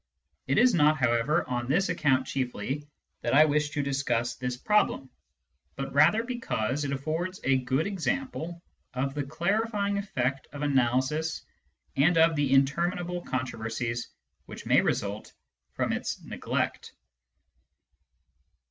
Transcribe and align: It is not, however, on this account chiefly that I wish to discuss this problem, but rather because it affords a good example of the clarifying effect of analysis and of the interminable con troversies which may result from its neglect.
It 0.47 0.57
is 0.57 0.73
not, 0.73 0.97
however, 0.97 1.47
on 1.47 1.67
this 1.67 1.89
account 1.89 2.25
chiefly 2.25 2.87
that 3.21 3.35
I 3.35 3.45
wish 3.45 3.69
to 3.69 3.83
discuss 3.83 4.33
this 4.33 4.57
problem, 4.57 5.11
but 5.75 5.93
rather 5.93 6.23
because 6.23 6.83
it 6.83 6.91
affords 6.91 7.39
a 7.43 7.59
good 7.59 7.85
example 7.85 8.63
of 8.95 9.13
the 9.13 9.21
clarifying 9.21 9.99
effect 9.99 10.47
of 10.53 10.63
analysis 10.63 11.43
and 11.95 12.17
of 12.17 12.35
the 12.35 12.51
interminable 12.51 13.21
con 13.21 13.45
troversies 13.45 14.07
which 14.47 14.65
may 14.65 14.81
result 14.81 15.33
from 15.73 15.93
its 15.93 16.19
neglect. 16.23 16.93